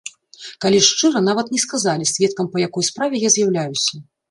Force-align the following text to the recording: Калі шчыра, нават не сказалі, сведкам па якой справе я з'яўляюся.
Калі 0.63 0.79
шчыра, 0.87 1.21
нават 1.27 1.51
не 1.57 1.61
сказалі, 1.65 2.09
сведкам 2.13 2.51
па 2.57 2.65
якой 2.67 2.89
справе 2.91 3.23
я 3.29 3.35
з'яўляюся. 3.37 4.05